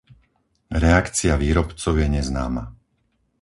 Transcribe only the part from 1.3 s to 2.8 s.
výrobcov je neznáma.